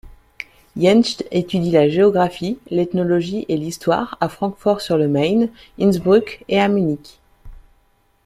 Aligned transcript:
Jentsch 0.77 1.17
étudie 1.29 1.69
la 1.69 1.87
géographie, 1.87 2.57
l'ethnologie 2.71 3.45
et 3.49 3.55
l'histoire 3.55 4.17
à 4.19 4.29
Francfort-sur-le-Main, 4.29 5.45
Innsbruck 5.77 6.43
et 6.49 6.59
à 6.59 6.67
Munich. 6.67 7.19